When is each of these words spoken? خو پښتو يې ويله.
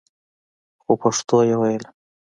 خو 0.81 0.91
پښتو 1.01 1.35
يې 1.49 1.55
ويله. 1.61 1.89